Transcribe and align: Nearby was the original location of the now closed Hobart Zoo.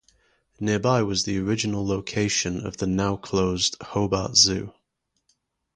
Nearby 0.59 1.03
was 1.03 1.25
the 1.25 1.37
original 1.37 1.85
location 1.85 2.65
of 2.65 2.75
the 2.77 2.87
now 2.87 3.17
closed 3.17 3.75
Hobart 3.83 4.35
Zoo. 4.35 4.73